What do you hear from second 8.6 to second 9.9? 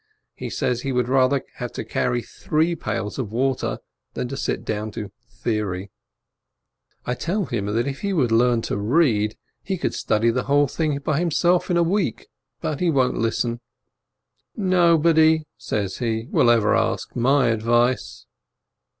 to read, he